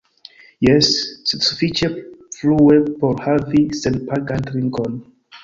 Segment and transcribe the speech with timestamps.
[0.67, 0.87] Jes...
[1.31, 1.89] sed sufiĉe
[2.39, 4.99] frue por havi senpagan trinkon